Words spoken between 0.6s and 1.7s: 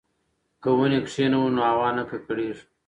که ونې کښېنوو نو